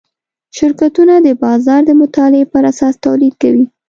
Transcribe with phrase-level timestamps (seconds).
[0.57, 3.65] شرکتونه د بازار د مطالعې پراساس تولید کوي.